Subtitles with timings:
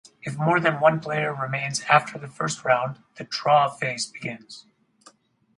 [0.23, 4.65] If more than one player remains after the first round, the "draw" phase begins.